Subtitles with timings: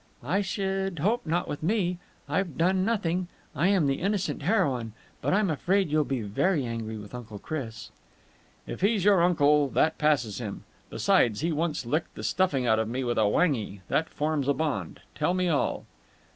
[0.23, 1.99] "I should hope not with me.
[2.27, 3.27] I've done nothing.
[3.55, 4.93] I am the innocent heroine.
[5.21, 7.91] But I'm afraid you will be very angry with Uncle Chris."
[8.65, 10.63] "If he's your uncle, that passes him.
[10.89, 13.81] Besides, he once licked the stuffing out of me with a whangee.
[13.89, 15.01] That forms a bond.
[15.13, 15.85] Tell me all."